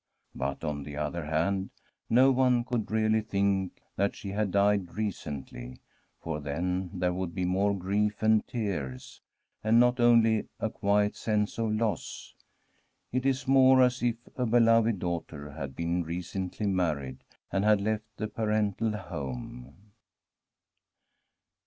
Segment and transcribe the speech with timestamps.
[0.33, 1.69] But, on the other hand,
[2.09, 5.79] no one could really think that she had died recently,
[6.19, 9.21] for then there would be more grief and tears,
[9.63, 12.33] and not only a quiet sense of loss.
[13.11, 18.05] It is more as if a beloved daughter had been recently married, and had left
[18.17, 19.91] the parental home.